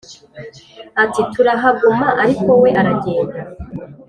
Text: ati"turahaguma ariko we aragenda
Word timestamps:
ati"turahaguma 1.03 2.07
ariko 2.23 2.49
we 2.61 2.69
aragenda 2.79 3.39